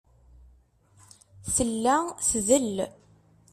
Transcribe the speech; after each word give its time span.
Tella 1.55 1.95
tdel. 2.29 2.75